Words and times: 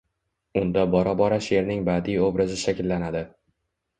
unda 0.61 0.85
bora-bora 0.93 1.37
sheʼrning 1.49 1.83
badiiy 1.89 2.23
obrazi 2.31 2.57
shakllanadi. 2.65 3.21